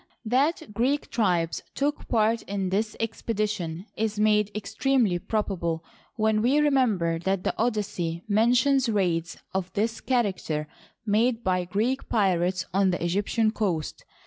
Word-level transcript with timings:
That 0.25 0.63
Gr^ek 0.73 1.11
tribes 1.11 1.61
took 1.75 2.07
part 2.07 2.41
in 2.47 2.69
this 2.69 2.97
expe 2.99 3.35
dition 3.35 3.85
is 3.95 4.19
made 4.19 4.49
extremely 4.55 5.19
probable 5.19 5.83
when 6.15 6.41
we 6.41 6.57
remember 6.59 7.19
that 7.19 7.43
the 7.43 7.53
Odyssey 7.55 8.23
mentions 8.27 8.89
raids 8.89 9.37
of 9.53 9.71
this 9.73 10.01
character 10.01 10.67
made 11.05 11.43
by 11.43 11.65
Greek 11.65 12.09
pirates 12.09 12.65
on 12.73 12.89
the 12.89 13.03
Egyptian 13.05 13.51
coast. 13.51 14.03